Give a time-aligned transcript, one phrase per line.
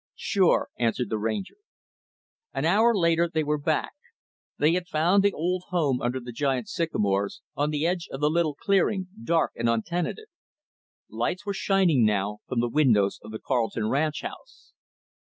[0.17, 1.57] "Sure," answered the Ranger.
[2.55, 3.93] An hour later, they were back.
[4.57, 8.29] They had found the old home under the giant sycamores, on the edge of the
[8.31, 10.25] little clearing, dark and untenanted.
[11.07, 14.73] Lights were shining, now, from the windows of the Carleton ranch house.